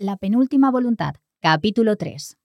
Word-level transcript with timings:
La 0.00 0.16
penúltima 0.16 0.70
voluntad, 0.70 1.16
capítulo 1.40 1.96
3. 1.96 2.36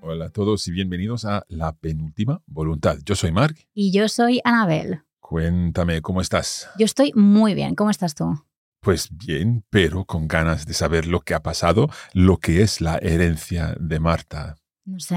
Hola 0.00 0.24
a 0.24 0.30
todos 0.32 0.66
y 0.66 0.70
bienvenidos 0.72 1.26
a 1.26 1.44
La 1.48 1.76
penúltima 1.76 2.40
voluntad. 2.46 2.96
Yo 3.04 3.14
soy 3.14 3.32
Mark. 3.32 3.54
Y 3.74 3.92
yo 3.92 4.08
soy 4.08 4.40
Anabel. 4.42 5.02
Cuéntame, 5.20 6.00
¿cómo 6.00 6.22
estás? 6.22 6.70
Yo 6.78 6.86
estoy 6.86 7.12
muy 7.14 7.52
bien. 7.52 7.74
¿Cómo 7.74 7.90
estás 7.90 8.14
tú? 8.14 8.42
Pues 8.80 9.10
bien, 9.10 9.62
pero 9.68 10.06
con 10.06 10.26
ganas 10.26 10.64
de 10.64 10.72
saber 10.72 11.06
lo 11.06 11.20
que 11.20 11.34
ha 11.34 11.42
pasado, 11.42 11.90
lo 12.14 12.38
que 12.38 12.62
es 12.62 12.80
la 12.80 12.96
herencia 12.96 13.76
de 13.78 14.00
Marta. 14.00 14.56
No 14.86 15.00
sé, 15.00 15.16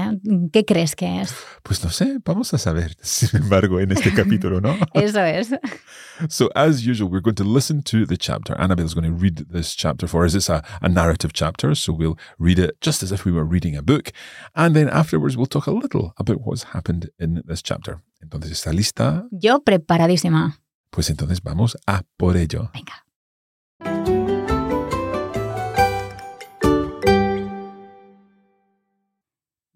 ¿qué 0.50 0.64
crees 0.64 0.96
que 0.96 1.20
es? 1.20 1.34
Pues 1.62 1.84
no 1.84 1.90
sé, 1.90 2.18
vamos 2.24 2.54
a 2.54 2.58
saber, 2.58 2.96
sin 3.02 3.28
embargo, 3.42 3.80
en 3.80 3.92
este 3.92 4.14
capítulo, 4.14 4.62
¿no? 4.62 4.74
Eso 4.94 5.22
es. 5.24 5.50
So, 6.28 6.50
as 6.56 6.84
usual, 6.84 7.08
we're 7.08 7.20
going 7.20 7.36
to 7.36 7.44
listen 7.44 7.82
to 7.84 8.04
the 8.04 8.16
chapter. 8.16 8.58
Annabelle 8.58 8.86
is 8.86 8.94
going 8.94 9.08
to 9.08 9.12
read 9.12 9.46
this 9.52 9.76
chapter 9.76 10.08
for 10.08 10.24
us. 10.24 10.34
It's 10.34 10.48
a, 10.48 10.64
a 10.82 10.88
narrative 10.88 11.32
chapter, 11.32 11.76
so 11.76 11.92
we'll 11.92 12.18
read 12.40 12.58
it 12.58 12.80
just 12.80 13.04
as 13.04 13.12
if 13.12 13.24
we 13.24 13.30
were 13.30 13.44
reading 13.44 13.76
a 13.76 13.82
book. 13.82 14.10
And 14.56 14.74
then 14.74 14.88
afterwards, 14.88 15.36
we'll 15.36 15.46
talk 15.46 15.68
a 15.68 15.70
little 15.70 16.12
about 16.16 16.40
what's 16.40 16.64
happened 16.72 17.10
in 17.20 17.42
this 17.46 17.62
chapter. 17.62 18.00
Entonces, 18.20 18.50
¿está 18.50 18.72
lista? 18.72 19.28
Yo 19.30 19.60
preparadísima. 19.60 20.58
Pues 20.90 21.08
entonces 21.10 21.40
vamos 21.40 21.76
a 21.86 22.02
por 22.16 22.36
ello. 22.36 22.70
Venga. 22.74 23.07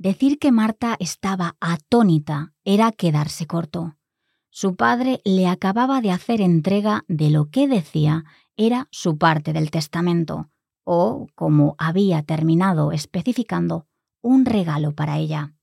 Decir 0.03 0.41
que 0.41 0.51
Marta 0.51 0.97
estaba 0.99 1.55
atónita 1.61 2.55
era 2.65 2.91
quedarse 2.91 3.47
corto. 3.47 3.99
Su 4.51 4.75
padre 4.75 5.21
le 5.25 5.47
acababa 5.47 6.01
de 6.01 6.11
hacer 6.11 6.41
entrega 6.41 7.05
de 7.07 7.31
lo 7.31 7.51
que 7.51 7.69
decía 7.69 8.25
era 8.57 8.89
su 8.91 9.17
parte 9.17 9.53
del 9.53 9.71
testamento, 9.71 10.51
o, 10.83 11.29
como 11.37 11.77
había 11.79 12.25
terminado 12.25 12.91
especificando, 12.91 13.87
un 14.23 14.45
regalo 14.45 14.93
para 14.93 15.19
ella. 15.19 15.55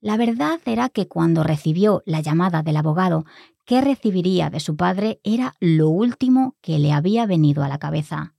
La 0.00 0.16
verdad 0.16 0.58
era 0.64 0.88
que 0.88 1.06
cuando 1.06 1.44
recibió 1.44 2.02
la 2.06 2.22
llamada 2.22 2.64
del 2.64 2.76
abogado 2.76 3.24
que 3.64 3.80
recibiría 3.80 4.50
de 4.50 4.58
su 4.58 4.74
padre 4.74 5.20
era 5.22 5.54
lo 5.60 5.90
último 5.90 6.56
que 6.60 6.80
le 6.80 6.90
había 6.90 7.24
venido 7.24 7.62
a 7.62 7.68
la 7.68 7.78
cabeza. 7.78 8.34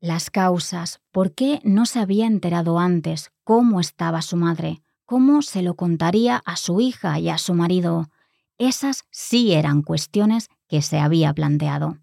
Las 0.00 0.30
causas, 0.30 1.00
por 1.10 1.34
qué 1.34 1.60
no 1.64 1.84
se 1.84 1.98
había 1.98 2.26
enterado 2.26 2.78
antes 2.78 3.32
cómo 3.42 3.80
estaba 3.80 4.22
su 4.22 4.36
madre, 4.36 4.80
cómo 5.04 5.42
se 5.42 5.60
lo 5.60 5.74
contaría 5.74 6.40
a 6.44 6.54
su 6.54 6.80
hija 6.80 7.18
y 7.18 7.28
a 7.28 7.38
su 7.38 7.52
marido, 7.52 8.08
esas 8.58 9.02
sí 9.10 9.52
eran 9.52 9.82
cuestiones 9.82 10.50
que 10.68 10.82
se 10.82 11.00
había 11.00 11.34
planteado. 11.34 11.98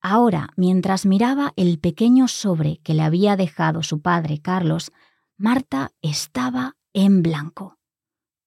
Ahora, 0.00 0.50
mientras 0.56 1.04
miraba 1.04 1.52
el 1.56 1.80
pequeño 1.80 2.28
sobre 2.28 2.76
que 2.78 2.94
le 2.94 3.02
había 3.02 3.34
dejado 3.34 3.82
su 3.82 4.00
padre 4.00 4.40
Carlos, 4.40 4.92
Marta 5.36 5.90
estaba 6.00 6.76
en 6.92 7.24
blanco. 7.24 7.76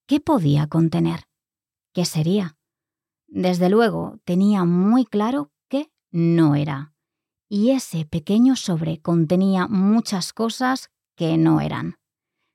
¿Qué 0.06 0.22
podía 0.22 0.68
contener? 0.68 1.28
¿Qué 1.92 2.06
sería? 2.06 2.56
Desde 3.28 3.70
luego, 3.70 4.20
tenía 4.24 4.64
muy 4.64 5.06
claro 5.06 5.52
que 5.68 5.92
no 6.12 6.56
era 6.56 6.94
y 7.50 7.72
ese 7.72 8.06
pequeño 8.06 8.56
sobre 8.56 9.00
contenía 9.00 9.68
muchas 9.68 10.34
cosas 10.34 10.90
que 11.16 11.38
no 11.38 11.62
eran. 11.62 11.96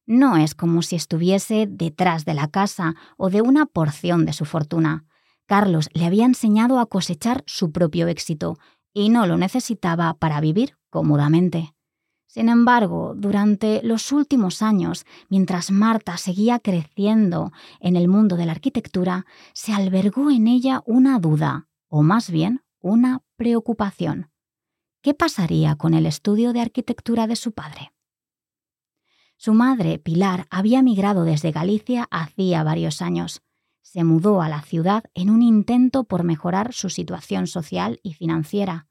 No 0.07 0.37
es 0.37 0.55
como 0.55 0.83
si 0.83 0.97
estuviese 0.97 1.67
detrás 1.69 2.25
de 2.25 2.35
la 2.35 2.48
casa 2.48 2.95
o 3.17 3.31
de 3.31 3.41
una 3.41 3.67
porción 3.67 4.27
de 4.27 4.33
su 4.33 4.45
fortuna. 4.45 5.05
Carlos 5.47 5.89
le 5.93 6.05
había 6.05 6.25
enseñado 6.25 6.79
a 6.79 6.87
cosechar 6.87 7.45
su 7.47 7.73
propio 7.73 8.09
éxito 8.09 8.59
y 8.93 9.09
no 9.09 9.27
lo 9.27 9.37
necesitaba 9.37 10.14
para 10.14 10.41
vivir 10.41 10.77
cómodamente. 10.91 11.74
Sin 12.27 12.48
embargo, 12.48 13.14
durante 13.14 13.83
los 13.83 14.11
últimos 14.11 14.63
años, 14.63 15.05
mientras 15.29 15.70
Marta 15.70 16.17
seguía 16.17 16.59
creciendo 16.59 17.53
en 17.79 17.95
el 17.95 18.09
mundo 18.09 18.36
de 18.36 18.47
la 18.47 18.53
arquitectura, 18.53 19.27
se 19.53 19.74
albergó 19.74 20.30
en 20.30 20.48
ella 20.48 20.83
una 20.86 21.19
duda, 21.19 21.69
o 21.89 22.03
más 22.03 22.30
bien 22.30 22.63
una 22.80 23.20
preocupación. 23.36 24.32
¿Qué 25.02 25.14
pasaría 25.14 25.74
con 25.74 25.95
el 25.95 26.07
estudio 26.07 26.52
de 26.52 26.61
arquitectura 26.61 27.27
de 27.27 27.35
su 27.35 27.51
padre? 27.51 27.92
Su 29.36 29.52
madre, 29.52 29.98
Pilar, 29.98 30.46
había 30.48 30.80
migrado 30.80 31.24
desde 31.24 31.51
Galicia 31.51 32.07
hacía 32.13 32.63
varios 32.63 33.02
años. 33.02 33.42
Se 33.80 34.05
mudó 34.05 34.42
a 34.42 34.48
la 34.48 34.62
ciudad 34.62 35.02
en 35.14 35.30
un 35.30 35.42
intento 35.42 36.05
por 36.05 36.23
mejorar 36.23 36.73
su 36.73 36.89
situación 36.89 37.48
social 37.48 37.98
y 38.05 38.12
financiera. 38.12 38.86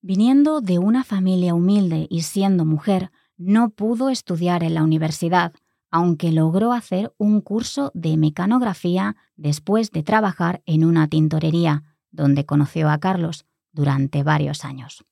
Viniendo 0.00 0.62
de 0.62 0.78
una 0.78 1.04
familia 1.04 1.54
humilde 1.54 2.06
y 2.08 2.22
siendo 2.22 2.64
mujer, 2.64 3.10
no 3.36 3.68
pudo 3.68 4.08
estudiar 4.08 4.62
en 4.62 4.72
la 4.72 4.82
universidad, 4.82 5.52
aunque 5.90 6.32
logró 6.32 6.72
hacer 6.72 7.12
un 7.18 7.42
curso 7.42 7.90
de 7.92 8.16
mecanografía 8.16 9.16
después 9.36 9.90
de 9.90 10.02
trabajar 10.02 10.62
en 10.64 10.82
una 10.82 11.08
tintorería, 11.08 11.84
donde 12.10 12.46
conoció 12.46 12.88
a 12.88 12.96
Carlos 12.96 13.44
durante 13.72 14.22
varios 14.22 14.64
años. 14.64 15.04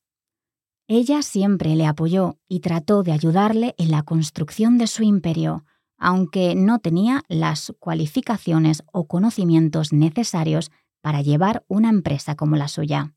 Ella 0.91 1.21
siempre 1.21 1.77
le 1.77 1.87
apoyó 1.87 2.39
y 2.49 2.61
trató 2.61 3.03
de 3.03 3.13
ayudarle 3.13 3.75
en 3.77 3.91
la 3.91 4.05
construcción 4.05 4.79
de 4.79 4.87
su 4.87 5.03
imperio, 5.03 5.67
aunque 5.99 6.55
no 6.55 6.79
tenía 6.79 7.25
las 7.29 7.75
cualificaciones 7.79 8.83
o 8.91 9.07
conocimientos 9.07 9.93
necesarios 9.93 10.71
para 11.03 11.21
llevar 11.21 11.63
una 11.69 11.91
empresa 11.91 12.37
como 12.37 12.57
la 12.57 12.69
suya. 12.69 13.15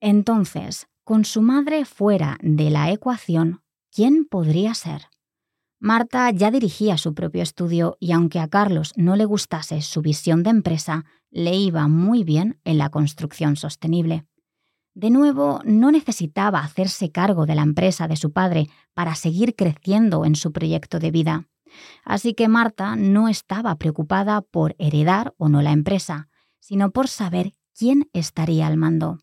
Entonces, 0.00 0.86
con 1.04 1.26
su 1.26 1.42
madre 1.42 1.84
fuera 1.84 2.38
de 2.40 2.70
la 2.70 2.90
ecuación, 2.90 3.60
¿quién 3.92 4.24
podría 4.24 4.72
ser? 4.72 5.02
Marta 5.78 6.30
ya 6.30 6.50
dirigía 6.50 6.96
su 6.96 7.12
propio 7.12 7.42
estudio 7.42 7.98
y 8.00 8.12
aunque 8.12 8.40
a 8.40 8.48
Carlos 8.48 8.94
no 8.96 9.16
le 9.16 9.26
gustase 9.26 9.82
su 9.82 10.00
visión 10.00 10.42
de 10.42 10.48
empresa, 10.48 11.04
le 11.30 11.54
iba 11.56 11.88
muy 11.88 12.24
bien 12.24 12.58
en 12.64 12.78
la 12.78 12.88
construcción 12.88 13.56
sostenible. 13.56 14.24
De 14.96 15.10
nuevo, 15.10 15.60
no 15.66 15.92
necesitaba 15.92 16.60
hacerse 16.60 17.12
cargo 17.12 17.44
de 17.44 17.54
la 17.54 17.60
empresa 17.60 18.08
de 18.08 18.16
su 18.16 18.32
padre 18.32 18.70
para 18.94 19.14
seguir 19.14 19.54
creciendo 19.54 20.24
en 20.24 20.36
su 20.36 20.52
proyecto 20.52 20.98
de 20.98 21.10
vida. 21.10 21.48
Así 22.02 22.32
que 22.32 22.48
Marta 22.48 22.96
no 22.96 23.28
estaba 23.28 23.76
preocupada 23.76 24.40
por 24.40 24.74
heredar 24.78 25.34
o 25.36 25.50
no 25.50 25.60
la 25.60 25.72
empresa, 25.72 26.30
sino 26.60 26.92
por 26.92 27.08
saber 27.08 27.52
quién 27.74 28.08
estaría 28.14 28.66
al 28.66 28.78
mando. 28.78 29.18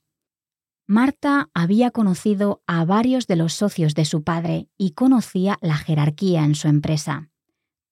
Marta 0.86 1.50
había 1.56 1.90
conocido 1.90 2.62
a 2.68 2.86
varios 2.86 3.26
de 3.26 3.36
los 3.36 3.54
socios 3.56 3.96
de 3.96 4.06
su 4.06 4.24
padre 4.24 4.70
y 4.78 4.92
conocía 4.92 5.58
la 5.60 5.78
jerarquía 5.78 6.44
en 6.44 6.54
su 6.54 6.68
empresa. 6.68 7.32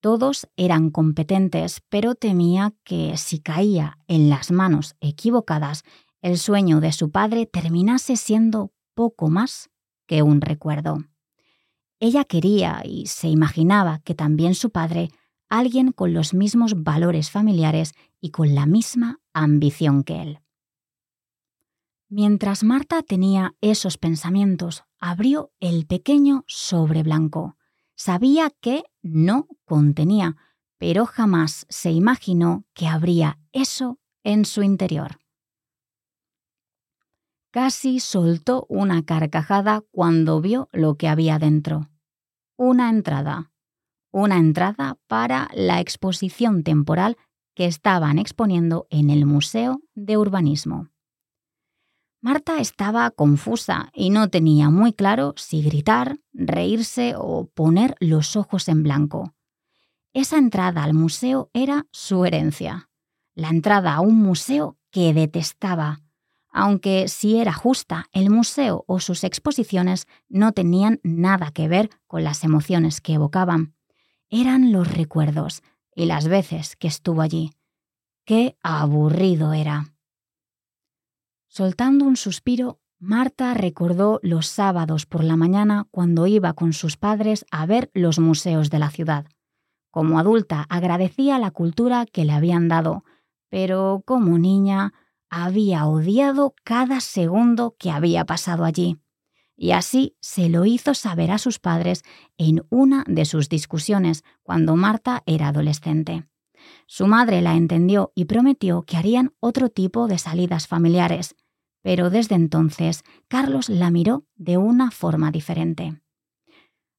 Todos 0.02 0.47
eran 0.56 0.91
competentes, 0.91 1.81
pero 1.90 2.14
temía 2.14 2.75
que 2.84 3.18
si 3.18 3.40
caía 3.40 3.97
en 4.08 4.30
las 4.30 4.52
manos 4.52 4.96
equivocadas, 5.00 5.84
el 6.22 6.38
sueño 6.38 6.80
de 6.80 6.92
su 6.92 7.12
padre 7.12 7.46
terminase 7.46 8.16
siendo 8.16 8.72
poco 8.94 9.30
más 9.30 9.70
que 10.06 10.22
un 10.22 10.42
recuerdo. 10.42 11.04
Ella 12.00 12.26
quería 12.26 12.82
y 12.84 13.06
se 13.08 13.28
imaginaba 13.28 14.00
que 14.00 14.16
también 14.16 14.56
su 14.56 14.72
padre, 14.72 15.09
alguien 15.50 15.92
con 15.92 16.14
los 16.14 16.34
mismos 16.34 16.84
valores 16.84 17.30
familiares 17.30 17.94
y 18.20 18.32
con 18.32 18.56
la 18.56 18.66
misma 18.66 19.20
ambición 19.34 20.04
que 20.04 20.22
él. 20.22 20.40
Mientras 22.09 22.64
Marta 22.64 23.03
tenía 23.03 23.56
esos 23.62 23.98
pensamientos, 23.98 24.84
abrió 25.00 25.52
el 25.62 25.88
pequeño 25.88 26.44
sobre 26.46 27.03
blanco. 27.03 27.56
Sabía 27.96 28.52
que 28.59 28.84
no 29.02 29.48
contenía, 29.64 30.36
pero 30.78 31.06
jamás 31.06 31.66
se 31.70 31.91
imaginó 31.91 32.66
que 32.74 32.88
habría 32.88 33.40
eso 33.53 33.97
en 34.24 34.44
su 34.44 34.62
interior. 34.62 35.21
Casi 37.52 38.00
soltó 38.00 38.66
una 38.70 39.03
carcajada 39.03 39.84
cuando 39.92 40.40
vio 40.40 40.70
lo 40.72 40.96
que 40.96 41.09
había 41.09 41.38
dentro. 41.38 41.90
Una 42.56 42.90
entrada. 42.90 43.52
Una 44.09 44.38
entrada 44.38 44.98
para 45.08 45.50
la 45.53 45.82
exposición 45.82 46.64
temporal 46.64 47.18
que 47.53 47.66
estaban 47.66 48.20
exponiendo 48.20 48.88
en 48.90 49.09
el 49.09 49.26
Museo 49.26 49.82
de 49.96 50.18
Urbanismo. 50.18 50.90
Marta 52.22 52.59
estaba 52.59 53.12
confusa 53.12 53.90
y 53.94 54.12
no 54.12 54.30
tenía 54.30 54.70
muy 54.70 54.94
claro 54.94 55.34
si 55.36 55.62
gritar, 55.62 56.20
reírse 56.34 57.16
o 57.18 57.48
poner 57.48 57.96
los 58.00 58.38
ojos 58.38 58.70
en 58.70 58.84
blanco. 58.84 59.34
Esa 60.14 60.38
entrada 60.38 60.84
al 60.84 60.94
museo 60.94 61.50
era 61.53 61.88
su 61.92 62.24
herencia. 62.24 62.90
La 63.34 63.50
entrada 63.50 63.96
a 63.96 64.02
un 64.02 64.18
museo 64.18 64.78
que 64.92 65.14
detestaba, 65.14 66.02
aunque 66.52 67.08
si 67.08 67.38
era 67.38 67.53
justa, 67.53 68.06
el 68.12 68.30
museo 68.30 68.84
o 68.88 69.00
sus 69.00 69.24
exposiciones 69.24 70.08
no 70.30 70.52
tenían 70.52 71.00
nada 71.03 71.52
que 71.52 71.68
ver 71.68 71.90
con 72.08 72.24
las 72.24 72.44
emociones 72.44 73.02
que 73.02 73.14
evocaban. 73.14 73.74
Eran 74.30 74.72
los 74.72 74.92
recuerdos, 74.92 75.64
y 75.96 76.06
las 76.06 76.28
veces 76.28 76.76
que 76.76 76.88
estuvo 76.88 77.22
allí. 77.22 77.52
Qué 78.26 78.58
aburrido 78.64 79.53
era. 79.53 79.94
Soltando 81.48 82.06
un 82.06 82.16
suspiro, 82.16 82.80
Marta 83.00 83.53
recordó 83.53 84.20
los 84.22 84.48
sábados 84.48 85.06
por 85.06 85.24
la 85.24 85.36
mañana 85.36 85.88
cuando 85.92 86.28
iba 86.28 86.53
con 86.53 86.72
sus 86.72 86.98
padres 86.98 87.46
a 87.52 87.66
ver 87.66 87.90
los 87.94 88.20
museos 88.20 88.70
de 88.70 88.80
la 88.80 88.90
ciudad. 88.90 89.26
Como 89.90 90.20
adulta 90.20 90.66
agradecía 90.70 91.40
la 91.40 91.52
cultura 91.52 92.06
que 92.06 92.24
le 92.24 92.34
habían 92.34 92.68
dado, 92.68 93.03
pero 93.50 94.03
como 94.06 94.38
niña 94.38 94.94
había 95.31 95.87
odiado 95.87 96.53
cada 96.63 96.99
segundo 96.99 97.75
que 97.79 97.89
había 97.89 98.25
pasado 98.25 98.66
allí. 98.66 98.97
Y 99.55 99.72
así 99.72 100.17
se 100.19 100.49
lo 100.49 100.66
hizo 100.66 100.93
saber 100.93 101.31
a 101.31 101.37
sus 101.37 101.57
padres 101.57 102.03
en 102.37 102.66
una 102.69 103.05
de 103.07 103.25
sus 103.25 103.47
discusiones 103.47 104.23
cuando 104.43 104.75
Marta 104.75 105.23
era 105.25 105.47
adolescente. 105.47 106.28
Su 106.85 107.07
madre 107.07 107.41
la 107.41 107.55
entendió 107.55 108.11
y 108.13 108.25
prometió 108.25 108.83
que 108.83 108.97
harían 108.97 109.33
otro 109.39 109.69
tipo 109.69 110.07
de 110.07 110.17
salidas 110.17 110.67
familiares, 110.67 111.35
pero 111.81 112.09
desde 112.09 112.35
entonces 112.35 113.03
Carlos 113.28 113.69
la 113.69 113.89
miró 113.89 114.25
de 114.35 114.57
una 114.57 114.91
forma 114.91 115.31
diferente. 115.31 116.01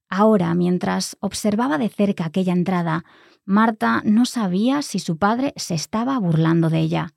Ahora, 0.08 0.54
mientras 0.54 1.16
observaba 1.20 1.78
de 1.78 1.88
cerca 1.88 2.26
aquella 2.26 2.52
entrada, 2.52 3.04
Marta 3.44 4.02
no 4.04 4.24
sabía 4.24 4.82
si 4.82 4.98
su 4.98 5.18
padre 5.18 5.52
se 5.56 5.74
estaba 5.74 6.18
burlando 6.18 6.70
de 6.70 6.80
ella. 6.80 7.14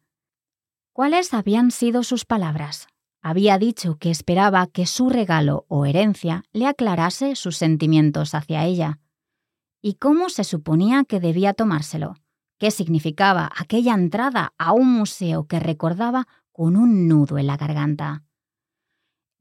¿Cuáles 0.96 1.34
habían 1.34 1.72
sido 1.72 2.04
sus 2.04 2.24
palabras? 2.24 2.88
Había 3.22 3.58
dicho 3.58 3.98
que 3.98 4.10
esperaba 4.10 4.66
que 4.68 4.86
su 4.86 5.10
regalo 5.10 5.66
o 5.68 5.86
herencia 5.86 6.46
le 6.54 6.68
aclarase 6.68 7.36
sus 7.36 7.58
sentimientos 7.58 8.34
hacia 8.34 8.64
ella. 8.64 9.02
¿Y 9.82 9.96
cómo 9.96 10.30
se 10.30 10.46
suponía 10.46 11.04
que 11.04 11.20
debía 11.20 11.54
tomárselo? 11.54 12.14
¿Qué 12.60 12.72
significaba 12.72 13.52
aquella 13.58 13.94
entrada 13.94 14.54
a 14.58 14.72
un 14.72 14.90
museo 14.90 15.48
que 15.48 15.60
recordaba 15.60 16.30
con 16.54 16.78
un 16.78 17.10
nudo 17.10 17.38
en 17.40 17.48
la 17.48 17.58
garganta? 17.58 18.24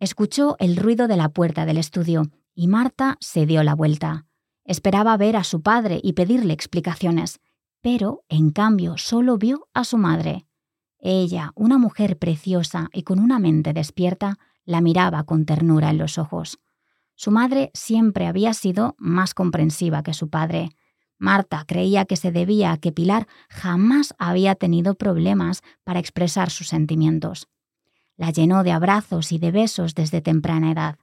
Escuchó 0.00 0.56
el 0.58 0.76
ruido 0.76 1.06
de 1.06 1.16
la 1.16 1.28
puerta 1.28 1.66
del 1.66 1.78
estudio 1.78 2.32
y 2.52 2.66
Marta 2.66 3.16
se 3.20 3.46
dio 3.46 3.62
la 3.62 3.76
vuelta. 3.76 4.26
Esperaba 4.64 5.16
ver 5.16 5.36
a 5.36 5.44
su 5.44 5.62
padre 5.62 6.00
y 6.02 6.14
pedirle 6.14 6.52
explicaciones, 6.52 7.38
pero 7.80 8.24
en 8.28 8.50
cambio 8.50 8.98
solo 8.98 9.38
vio 9.38 9.68
a 9.72 9.84
su 9.84 9.98
madre. 9.98 10.48
Ella, 11.06 11.52
una 11.54 11.76
mujer 11.76 12.16
preciosa 12.18 12.88
y 12.90 13.02
con 13.02 13.18
una 13.20 13.38
mente 13.38 13.74
despierta, 13.74 14.38
la 14.64 14.80
miraba 14.80 15.24
con 15.24 15.44
ternura 15.44 15.90
en 15.90 15.98
los 15.98 16.16
ojos. 16.16 16.58
Su 17.14 17.30
madre 17.30 17.70
siempre 17.74 18.26
había 18.26 18.54
sido 18.54 18.94
más 18.96 19.34
comprensiva 19.34 20.02
que 20.02 20.14
su 20.14 20.30
padre. 20.30 20.70
Marta 21.18 21.62
creía 21.68 22.06
que 22.06 22.16
se 22.16 22.32
debía 22.32 22.72
a 22.72 22.78
que 22.78 22.90
Pilar 22.90 23.28
jamás 23.50 24.14
había 24.18 24.54
tenido 24.54 24.94
problemas 24.94 25.60
para 25.84 26.00
expresar 26.00 26.48
sus 26.48 26.68
sentimientos. 26.68 27.48
La 28.16 28.30
llenó 28.30 28.62
de 28.62 28.72
abrazos 28.72 29.30
y 29.30 29.38
de 29.38 29.50
besos 29.50 29.94
desde 29.94 30.22
temprana 30.22 30.72
edad. 30.72 30.96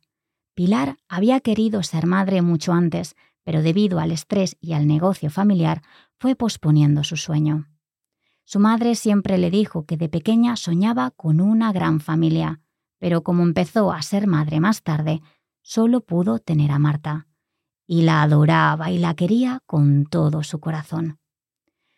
Pilar 0.55 0.97
había 1.09 1.41
querido 1.41 1.83
ser 1.83 2.07
madre 2.07 2.41
mucho 2.41 2.73
antes, 2.73 3.15
pero 3.43 3.61
debido 3.61 3.99
al 3.99 4.09
estrés 4.09 4.57
y 4.59 4.73
al 4.73 4.87
negocio 4.87 5.29
familiar 5.29 5.83
fue 6.17 6.35
posponiendo 6.35 7.03
su 7.03 7.17
sueño. 7.17 7.70
Su 8.43 8.59
madre 8.59 8.95
siempre 8.95 9.37
le 9.37 9.49
dijo 9.49 9.85
que 9.85 9.97
de 9.97 10.09
pequeña 10.09 10.55
soñaba 10.55 11.11
con 11.11 11.41
una 11.41 11.71
gran 11.71 11.99
familia, 11.99 12.61
pero 12.99 13.23
como 13.23 13.43
empezó 13.43 13.91
a 13.91 14.01
ser 14.01 14.27
madre 14.27 14.59
más 14.59 14.83
tarde, 14.83 15.21
solo 15.61 16.01
pudo 16.01 16.39
tener 16.39 16.71
a 16.71 16.79
Marta. 16.79 17.27
Y 17.87 18.03
la 18.03 18.21
adoraba 18.21 18.91
y 18.91 18.97
la 18.97 19.15
quería 19.15 19.61
con 19.65 20.05
todo 20.05 20.43
su 20.43 20.59
corazón. 20.59 21.19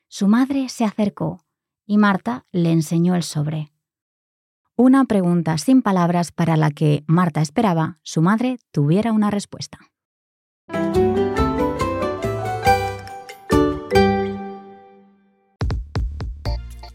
Su 0.08 0.28
madre 0.28 0.70
se 0.70 0.86
acercó 0.86 1.44
y 1.86 1.98
Marta 1.98 2.46
le 2.52 2.72
enseñó 2.72 3.16
el 3.16 3.24
sobre. 3.24 3.72
Una 4.76 5.06
pregunta 5.06 5.58
sin 5.58 5.82
palabras 5.82 6.32
para 6.32 6.58
la 6.58 6.72
que 6.72 7.04
Marta 7.06 7.42
esperaba 7.42 8.00
su 8.02 8.22
madre 8.22 8.58
tuviera 8.72 9.12
una 9.12 9.30
respuesta. 9.30 9.80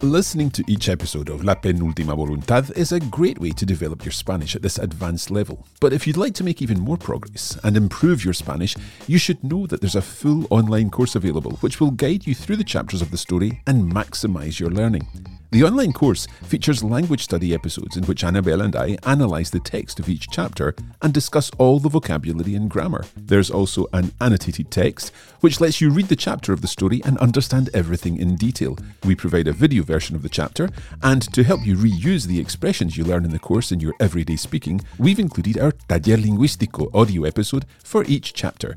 Listening 0.01 0.49
to 0.53 0.63
each 0.69 0.89
episode 0.89 1.29
of 1.29 1.43
La 1.43 1.57
Penúltima 1.57 2.15
Voluntad 2.15 2.71
is 2.77 2.93
a 2.93 3.01
great 3.01 3.41
way 3.41 3.51
to 3.51 3.67
develop 3.67 4.05
your 4.05 4.13
Spanish 4.13 4.55
at 4.55 4.63
this 4.63 4.79
advanced 4.79 5.29
level. 5.29 5.67
But 5.81 5.93
if 5.93 6.07
you'd 6.07 6.17
like 6.17 6.35
to 6.35 6.45
make 6.45 6.63
even 6.63 6.79
more 6.79 6.97
progress 6.97 7.59
and 7.65 7.77
improve 7.77 8.25
your 8.25 8.33
Spanish, 8.33 8.77
you 9.09 9.19
should 9.19 9.43
know 9.43 9.67
that 9.67 9.81
there's 9.81 9.97
a 9.97 10.01
full 10.01 10.47
online 10.51 10.91
course 10.91 11.17
available 11.17 11.57
which 11.63 11.81
will 11.81 11.91
guide 11.91 12.29
you 12.29 12.35
through 12.37 12.59
the 12.59 12.63
chapters 12.63 13.03
of 13.03 13.11
the 13.11 13.19
story 13.19 13.61
and 13.67 13.93
maximize 13.93 14.61
your 14.61 14.71
learning. 14.71 15.09
The 15.51 15.65
online 15.65 15.95
course 15.95 16.27
features 16.43 16.85
language 16.85 17.25
study 17.25 17.55
episodes 17.55 17.97
in 17.97 18.05
which 18.05 18.23
Annabelle 18.23 18.61
and 18.61 18.77
I 18.77 18.99
analyse 19.05 19.49
the 19.49 19.61
text 19.61 19.99
of 19.99 20.07
each 20.07 20.29
chapter 20.31 20.75
and 21.01 21.15
discuss 21.15 21.51
all 21.57 21.81
the 21.81 21.89
vocabulary 21.89 22.55
and 22.55 22.69
grammar. 22.69 23.07
There's 23.17 23.51
also 23.51 23.87
an 23.95 24.13
annotated 24.21 24.71
text, 24.71 25.11
which 25.41 25.59
lets 25.59 25.81
you 25.81 25.89
read 25.89 26.09
the 26.09 26.17
chapter 26.17 26.53
of 26.53 26.61
the 26.61 26.69
story 26.69 27.01
and 27.03 27.17
understand 27.17 27.71
everything 27.73 28.19
in 28.19 28.37
detail. 28.37 28.77
We 29.05 29.15
provide 29.15 29.49
a 29.49 29.55
video 29.55 29.85
version 29.89 30.15
of 30.15 30.23
the 30.23 30.29
chapter, 30.29 30.69
and 31.03 31.23
to 31.33 31.43
help 31.43 31.67
you 31.67 31.75
reuse 31.75 32.27
the 32.27 32.39
expressions 32.39 32.97
you 32.97 33.05
learn 33.05 33.25
in 33.25 33.33
the 33.33 33.39
course 33.39 33.73
in 33.73 33.81
your 33.81 33.95
everyday 33.99 34.37
speaking, 34.37 34.81
we've 34.99 35.19
included 35.19 35.59
our 35.59 35.73
Taller 35.89 36.19
Lingüístico 36.19 36.95
audio 36.95 37.25
episode 37.25 37.65
for 37.83 38.05
each 38.05 38.35
chapter. 38.35 38.77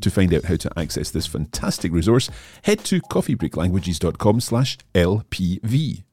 To 0.00 0.10
find 0.10 0.32
out 0.32 0.44
how 0.44 0.56
to 0.56 0.72
access 0.78 1.10
this 1.10 1.26
fantastic 1.26 1.92
resource, 1.92 2.30
head 2.62 2.78
to 2.84 3.00
coffeebreaklanguages.com 3.02 4.40
slash 4.40 4.78
LPV. 4.94 6.04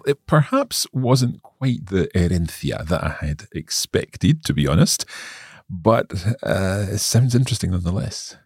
Well, 0.00 0.12
it 0.12 0.26
perhaps 0.26 0.86
wasn't 0.92 1.42
quite 1.42 1.86
the 1.86 2.08
herencia 2.14 2.86
that 2.86 3.04
I 3.04 3.26
had 3.26 3.48
expected, 3.52 4.44
to 4.44 4.54
be 4.54 4.66
honest, 4.66 5.04
but 5.68 6.10
uh, 6.42 6.86
it 6.90 7.00
sounds 7.00 7.34
interesting 7.34 7.70
nonetheless. 7.70 8.36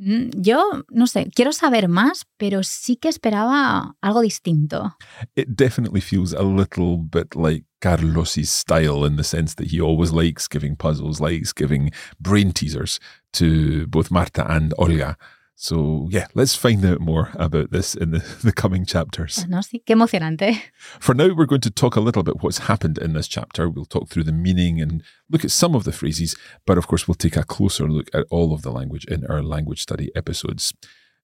Mm, 0.00 0.30
yo, 0.42 0.62
no 0.90 1.06
sé, 1.06 1.30
quiero 1.34 1.52
saber 1.52 1.88
más, 1.88 2.24
pero 2.38 2.62
sí 2.62 2.96
que 2.96 3.10
esperaba 3.10 3.94
algo 4.00 4.22
distinto. 4.22 4.96
It 5.36 5.54
definitely 5.54 6.00
feels 6.00 6.32
a 6.32 6.42
little 6.42 6.96
bit 6.96 7.36
like 7.36 7.64
Carlos's 7.82 8.50
style 8.50 9.04
in 9.04 9.16
the 9.16 9.24
sense 9.24 9.54
that 9.56 9.68
he 9.70 9.80
always 9.80 10.12
likes 10.12 10.48
giving 10.48 10.76
puzzles, 10.76 11.20
likes 11.20 11.52
giving 11.52 11.90
brain 12.20 12.52
teasers 12.52 12.98
to 13.34 13.86
both 13.88 14.10
Marta 14.10 14.50
and 14.50 14.72
Olga. 14.78 15.18
So, 15.62 16.08
yeah, 16.10 16.26
let's 16.34 16.56
find 16.56 16.84
out 16.84 16.98
more 16.98 17.30
about 17.34 17.70
this 17.70 17.94
in 17.94 18.10
the, 18.10 18.18
the 18.42 18.50
coming 18.50 18.84
chapters. 18.84 19.44
Ah, 19.44 19.46
no, 19.48 19.58
sí, 19.58 19.80
qué 19.86 19.94
emocionante. 19.94 20.60
For 20.98 21.14
now, 21.14 21.32
we're 21.32 21.46
going 21.46 21.60
to 21.60 21.70
talk 21.70 21.94
a 21.94 22.00
little 22.00 22.24
bit 22.24 22.42
what's 22.42 22.66
happened 22.66 22.98
in 22.98 23.12
this 23.12 23.28
chapter. 23.28 23.68
We'll 23.68 23.84
talk 23.84 24.08
through 24.08 24.24
the 24.24 24.32
meaning 24.32 24.80
and 24.80 25.04
look 25.30 25.44
at 25.44 25.52
some 25.52 25.76
of 25.76 25.84
the 25.84 25.92
phrases, 25.92 26.34
but 26.66 26.78
of 26.78 26.88
course, 26.88 27.06
we'll 27.06 27.14
take 27.14 27.36
a 27.36 27.44
closer 27.44 27.86
look 27.86 28.12
at 28.12 28.26
all 28.28 28.52
of 28.52 28.62
the 28.62 28.72
language 28.72 29.04
in 29.04 29.24
our 29.26 29.40
language 29.40 29.80
study 29.80 30.10
episodes. 30.16 30.74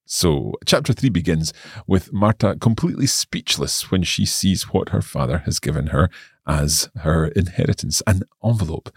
So, 0.07 0.53
chapter 0.65 0.93
3 0.93 1.09
begins 1.11 1.53
with 1.89 2.13
Marta 2.13 2.57
completely 2.61 3.09
speechless 3.09 3.91
when 3.91 4.05
she 4.05 4.25
sees 4.25 4.73
what 4.73 4.91
her 4.91 5.03
father 5.03 5.39
has 5.39 5.59
given 5.59 5.89
her 5.89 6.11
as 6.47 6.91
her 6.99 7.27
inheritance 7.27 8.05
an 8.07 8.23
envelope. 8.45 8.91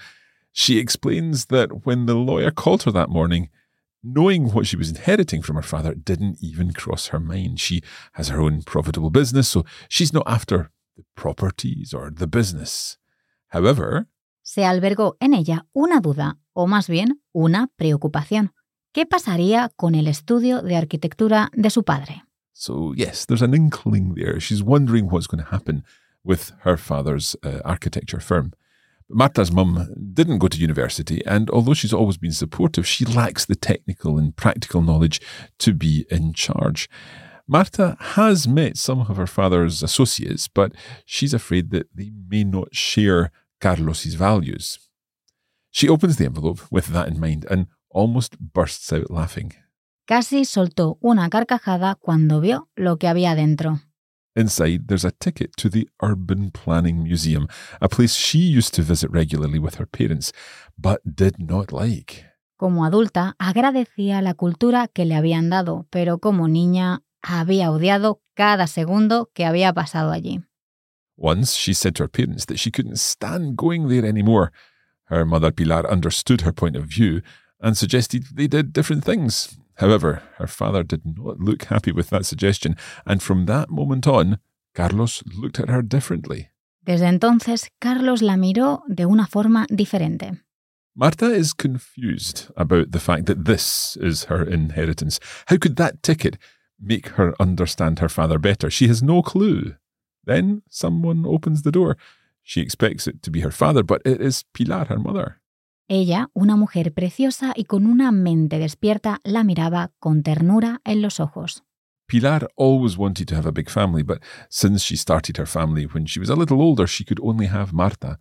She 0.52 0.78
explains 0.78 1.48
that 1.48 1.84
when 1.88 2.06
the 2.06 2.14
lawyer 2.14 2.52
called 2.52 2.84
her 2.84 2.92
that 2.92 3.10
morning, 3.10 3.50
knowing 4.04 4.52
what 4.52 4.66
she 4.66 4.76
was 4.76 4.90
inheriting 4.90 5.42
from 5.42 5.56
her 5.56 5.62
father 5.62 5.94
didn't 5.94 6.38
even 6.42 6.74
cross 6.74 7.08
her 7.08 7.20
mind. 7.20 7.60
She 7.60 7.82
has 8.14 8.30
her 8.30 8.42
own 8.42 8.62
profitable 8.64 9.10
business, 9.10 9.48
so 9.48 9.66
she's 9.90 10.14
not 10.14 10.24
after 10.28 10.72
the 10.98 11.04
properties 11.16 11.94
or 11.94 12.12
the 12.12 12.28
business. 12.28 12.98
However, 13.50 14.08
se 14.44 14.66
albergó 14.66 15.18
en 15.20 15.34
ella 15.34 15.66
una 15.74 16.02
duda, 16.02 16.38
o 16.54 16.68
más 16.68 16.90
bien 16.90 17.22
una 17.32 17.68
preocupación. 17.78 18.54
¿Qué 18.94 19.06
pasaría 19.06 19.70
con 19.78 19.96
el 19.96 20.08
estudio 20.08 20.62
de 20.62 20.76
arquitectura 20.76 21.50
de 21.54 21.70
su 21.70 21.84
padre? 21.84 22.24
So, 22.54 22.94
yes, 22.94 23.26
there's 23.26 23.42
an 23.42 23.54
inkling 23.54 24.16
there. 24.16 24.40
She's 24.40 24.62
wondering 24.62 25.10
what's 25.10 25.28
going 25.28 25.44
to 25.44 25.50
happen 25.52 25.84
with 26.24 26.52
her 26.64 26.78
father's 26.78 27.36
uh, 27.44 27.62
architecture 27.64 28.20
firm. 28.20 28.52
Marta's 29.14 29.52
mum 29.52 29.94
didn't 30.14 30.40
go 30.40 30.48
to 30.48 30.58
university, 30.58 31.26
and 31.26 31.50
although 31.50 31.74
she's 31.74 31.94
always 31.94 32.18
been 32.18 32.32
supportive, 32.32 32.88
she 32.88 33.06
lacks 33.06 33.46
the 33.46 33.56
technical 33.56 34.18
and 34.18 34.36
practical 34.36 34.82
knowledge 34.82 35.22
to 35.60 35.74
be 35.74 36.06
in 36.10 36.34
charge. 36.34 36.90
Marta 37.48 37.98
has 38.00 38.48
met 38.48 38.78
some 38.78 39.02
of 39.02 39.18
her 39.18 39.28
father's 39.28 39.84
associates, 39.84 40.48
but 40.48 40.74
she's 41.06 41.34
afraid 41.34 41.72
that 41.72 41.88
they 41.94 42.12
may 42.30 42.44
not 42.44 42.74
share 42.74 43.32
Carlos's 43.60 44.16
values. 44.16 44.80
She 45.72 45.90
opens 45.90 46.18
the 46.18 46.26
envelope 46.26 46.62
with 46.72 46.88
that 46.88 47.08
in 47.08 47.20
mind 47.20 47.46
and 47.50 47.68
almost 47.90 48.40
bursts 48.40 48.92
out 48.94 49.12
laughing. 49.12 49.54
Casi 50.06 50.46
soltó 50.46 50.98
una 51.04 51.30
carcajada 51.30 51.96
cuando 51.96 52.42
vio 52.42 52.70
lo 52.76 52.98
que 52.98 53.08
había 53.08 53.36
dentro. 53.36 53.80
Inside, 54.36 54.88
there's 54.88 55.04
a 55.04 55.12
ticket 55.12 55.58
to 55.58 55.70
the 55.70 55.90
Urban 56.02 56.52
Planning 56.52 57.04
Museum, 57.04 57.48
a 57.82 57.90
place 57.90 58.16
she 58.16 58.40
used 58.40 58.74
to 58.76 58.82
visit 58.82 59.12
regularly 59.12 59.60
with 59.60 59.76
her 59.76 59.86
parents, 59.86 60.32
but 60.78 61.02
did 61.04 61.36
not 61.38 61.74
like. 61.74 62.26
Como 62.58 62.86
adulta, 62.86 63.36
agradecía 63.40 64.22
la 64.22 64.36
cultura 64.36 64.88
que 64.88 65.04
le 65.04 65.16
habían 65.16 65.50
dado, 65.50 65.86
pero 65.90 66.20
como 66.20 66.48
niña 66.48 67.04
había 67.22 67.72
odiado 67.72 68.22
cada 68.34 68.68
segundo 68.68 69.30
que 69.34 69.46
había 69.46 69.74
pasado 69.74 70.12
allí. 70.12 70.44
Once 71.18 71.56
she 71.56 71.74
said 71.74 71.94
to 71.96 72.04
her 72.04 72.10
parents 72.10 72.46
that 72.46 72.58
she 72.58 72.72
couldn't 72.72 72.98
stand 72.98 73.58
going 73.58 73.90
there 73.90 74.08
anymore. 74.08 74.52
Her 75.10 75.26
mother 75.26 75.52
Pilar 75.52 75.86
understood 75.92 76.42
her 76.42 76.54
point 76.54 76.78
of 76.78 76.86
view 76.86 77.22
and 77.62 77.78
suggested 77.78 78.26
they 78.34 78.48
did 78.48 78.74
different 78.74 79.04
things. 79.04 79.58
However, 79.76 80.22
her 80.38 80.48
father 80.48 80.84
did 80.84 81.02
not 81.06 81.40
look 81.40 81.64
happy 81.66 81.92
with 81.92 82.10
that 82.10 82.26
suggestion, 82.26 82.76
and 83.06 83.22
from 83.22 83.46
that 83.46 83.70
moment 83.70 84.08
on, 84.08 84.40
Carlos 84.76 85.24
looked 85.36 85.60
at 85.60 85.70
her 85.70 85.82
differently. 85.82 86.50
Desde 86.86 87.08
entonces, 87.08 87.70
Carlos 87.80 88.22
la 88.22 88.36
miró 88.36 88.82
de 88.88 89.06
una 89.06 89.28
forma 89.28 89.68
diferente. 89.70 90.40
Marta 90.96 91.28
is 91.28 91.54
confused 91.54 92.52
about 92.58 92.92
the 92.92 93.00
fact 93.00 93.26
that 93.26 93.46
this 93.46 93.98
is 94.02 94.26
her 94.26 94.44
inheritance. 94.44 95.20
How 95.48 95.58
could 95.58 95.78
that 95.78 96.04
ticket 96.04 96.38
make 96.80 97.10
her 97.10 97.34
understand 97.40 98.00
her 98.00 98.10
father 98.10 98.38
better? 98.38 98.70
She 98.70 98.88
has 98.88 99.02
no 99.02 99.22
clue. 99.22 99.76
Then 100.26 100.64
someone 100.70 101.26
opens 101.26 101.62
the 101.62 101.72
door. 101.72 101.98
She 102.44 102.62
expects 102.62 103.08
it 103.08 103.24
to 103.24 103.32
be 103.32 103.42
her 103.42 103.52
father, 103.52 103.84
but 103.84 104.02
it 104.04 104.20
is 104.20 104.44
Pilar, 104.54 104.86
her 104.86 105.00
mother. 105.00 105.41
Ella, 105.88 106.30
una 106.34 106.56
mujer 106.56 106.94
preciosa 106.94 107.54
y 107.56 107.66
con 107.66 107.86
una 107.86 108.12
mente 108.12 108.60
despierta, 108.60 109.20
la 109.24 109.44
miraba 109.44 109.92
con 110.00 110.24
ternura 110.24 110.82
en 110.86 111.02
los 111.02 111.20
ojos. 111.20 111.64
Pilar 112.08 112.50
always 112.58 112.98
wanted 112.98 113.28
to 113.30 113.36
have 113.36 113.46
a 113.46 113.54
big 113.54 113.70
family, 113.70 114.04
but 114.04 114.20
since 114.50 114.84
she 114.84 114.98
started 114.98 115.38
her 115.38 115.46
family 115.46 115.86
when 115.86 116.06
she 116.06 116.20
was 116.20 116.30
a 116.30 116.36
little 116.36 116.62
older, 116.62 116.86
she 116.86 117.06
could 117.06 117.22
only 117.24 117.46
have 117.46 117.72
Marta. 117.72 118.18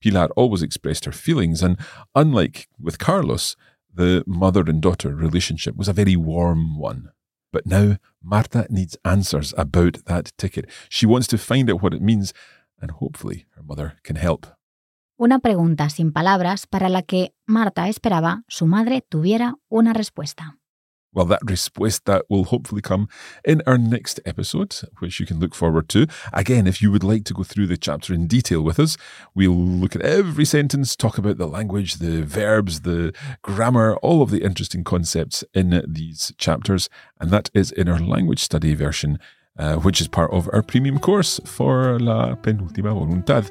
Pilar 0.00 0.28
always 0.36 0.62
expressed 0.62 1.04
her 1.04 1.12
feelings, 1.12 1.62
and 1.62 1.76
unlike 2.14 2.66
with 2.80 2.98
Carlos, 2.98 3.54
the 3.92 4.24
mother 4.26 4.62
and 4.66 4.80
daughter 4.80 5.14
relationship 5.14 5.76
was 5.76 5.86
a 5.86 5.92
very 5.92 6.16
warm 6.16 6.78
one. 6.78 7.10
But 7.52 7.66
now 7.66 7.98
Marta 8.22 8.66
needs 8.70 8.96
answers 9.04 9.52
about 9.58 10.06
that 10.06 10.32
ticket. 10.38 10.70
She 10.88 11.04
wants 11.04 11.26
to 11.28 11.36
find 11.36 11.70
out 11.70 11.82
what 11.82 11.92
it 11.92 12.00
means, 12.00 12.32
and 12.80 12.90
hopefully 12.90 13.44
her 13.56 13.62
mother 13.62 13.96
can 14.02 14.16
help. 14.16 14.46
Una 15.18 15.38
pregunta 15.38 15.88
sin 15.88 16.12
palabras 16.12 16.66
para 16.66 16.90
la 16.90 17.00
que 17.00 17.34
Marta 17.46 17.88
esperaba 17.88 18.42
su 18.48 18.66
madre 18.66 19.00
tuviera 19.00 19.54
una 19.70 19.94
respuesta. 19.94 20.58
Well, 21.14 21.24
that 21.28 21.40
respuesta 21.42 22.20
will 22.28 22.44
hopefully 22.44 22.82
come 22.82 23.08
in 23.42 23.62
our 23.66 23.78
next 23.78 24.20
episode, 24.26 24.76
which 24.98 25.18
you 25.18 25.24
can 25.24 25.40
look 25.40 25.54
forward 25.54 25.88
to. 25.88 26.06
Again, 26.34 26.66
if 26.66 26.82
you 26.82 26.92
would 26.92 27.02
like 27.02 27.24
to 27.24 27.32
go 27.32 27.44
through 27.44 27.68
the 27.68 27.78
chapter 27.78 28.12
in 28.12 28.26
detail 28.26 28.60
with 28.60 28.78
us, 28.78 28.98
we'll 29.34 29.56
look 29.56 29.96
at 29.96 30.02
every 30.02 30.44
sentence, 30.44 30.94
talk 30.94 31.16
about 31.16 31.38
the 31.38 31.48
language, 31.48 31.94
the 31.94 32.22
verbs, 32.22 32.82
the 32.82 33.14
grammar, 33.40 33.96
all 34.02 34.20
of 34.20 34.30
the 34.30 34.42
interesting 34.44 34.84
concepts 34.84 35.42
in 35.54 35.82
these 35.88 36.34
chapters. 36.36 36.90
And 37.18 37.30
that 37.30 37.48
is 37.54 37.72
in 37.72 37.88
our 37.88 38.00
language 38.00 38.42
study 38.42 38.74
version, 38.74 39.18
uh, 39.58 39.76
which 39.76 40.02
is 40.02 40.08
part 40.08 40.30
of 40.30 40.50
our 40.52 40.62
premium 40.62 40.98
course 40.98 41.40
for 41.46 41.98
La 41.98 42.34
Penúltima 42.34 42.92
Voluntad. 42.92 43.50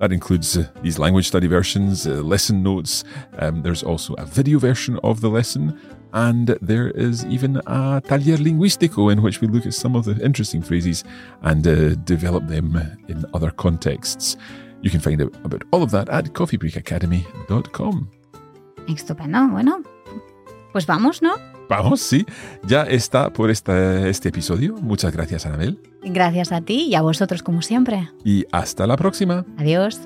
That 0.00 0.12
includes 0.12 0.56
uh, 0.56 0.66
these 0.82 0.98
language 0.98 1.26
study 1.26 1.46
versions, 1.46 2.06
uh, 2.06 2.22
lesson 2.22 2.62
notes. 2.62 3.04
Um, 3.38 3.62
there's 3.62 3.82
also 3.82 4.14
a 4.14 4.24
video 4.24 4.58
version 4.58 4.98
of 5.04 5.20
the 5.20 5.28
lesson, 5.28 5.78
and 6.14 6.48
there 6.62 6.88
is 6.90 7.24
even 7.26 7.60
a 7.66 8.00
taller 8.04 8.38
lingüístico 8.38 9.12
in 9.12 9.20
which 9.20 9.42
we 9.42 9.46
look 9.48 9.66
at 9.66 9.74
some 9.74 9.94
of 9.94 10.06
the 10.06 10.16
interesting 10.24 10.62
phrases 10.62 11.04
and 11.42 11.66
uh, 11.66 11.94
develop 12.04 12.48
them 12.48 12.76
in 13.08 13.26
other 13.34 13.50
contexts. 13.50 14.38
You 14.80 14.90
can 14.90 15.00
find 15.00 15.20
out 15.20 15.34
about 15.44 15.64
all 15.70 15.82
of 15.82 15.90
that 15.90 16.08
at 16.08 16.32
coffeebreakacademy.com. 16.32 18.08
Estupendo. 18.88 19.48
Bueno, 19.50 19.82
pues 20.72 20.86
vamos, 20.86 21.20
¿no? 21.20 21.49
Vamos, 21.70 22.00
sí. 22.00 22.26
Ya 22.66 22.82
está 22.82 23.32
por 23.32 23.48
esta, 23.48 24.08
este 24.08 24.30
episodio. 24.30 24.74
Muchas 24.82 25.12
gracias, 25.12 25.46
Anabel. 25.46 25.78
Gracias 26.02 26.50
a 26.50 26.60
ti 26.62 26.88
y 26.88 26.96
a 26.96 27.00
vosotros 27.00 27.44
como 27.44 27.62
siempre. 27.62 28.10
Y 28.24 28.44
hasta 28.50 28.88
la 28.88 28.96
próxima. 28.96 29.46
Adiós. 29.56 30.00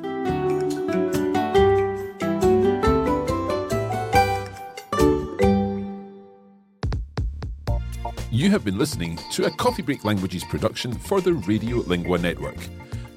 You 8.30 8.50
have 8.50 8.62
been 8.62 8.76
listening 8.76 9.18
to 9.32 9.46
a 9.46 9.50
Coffee 9.50 9.82
Break 9.82 10.04
Languages 10.04 10.44
production 10.44 10.92
for 10.92 11.22
the 11.22 11.32
Radio 11.32 11.82
Lingua 11.86 12.18
Network. 12.18 12.58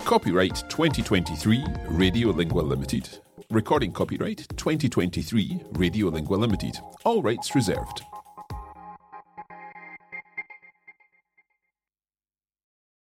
Copyright 0.06 0.63
2023 0.70 1.66
Radio 1.89 2.30
Lingua 2.32 2.62
Limited. 2.62 3.10
Recording 3.50 3.92
copyright 3.92 4.48
2023 4.56 5.63
Radio 5.74 6.10
Lingua 6.10 6.38
Limited. 6.38 6.80
All 7.04 7.22
rights 7.22 7.54
reserved. 7.54 8.04